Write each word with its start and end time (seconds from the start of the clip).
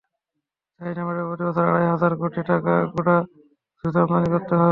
চাহিদা 0.75 1.01
মেটাতে 1.03 1.23
প্রতিবছর 1.29 1.65
আড়াই 1.65 1.87
হাজার 1.93 2.13
কোটি 2.21 2.41
টাকার 2.49 2.81
গুঁড়া 2.93 3.17
দুধ 3.83 3.95
আমদানি 3.97 4.27
করতে 4.33 4.51
হয়। 4.51 4.59